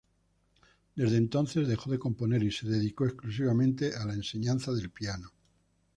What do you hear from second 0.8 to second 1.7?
Desde entonces,